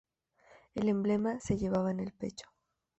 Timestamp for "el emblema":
0.73-1.39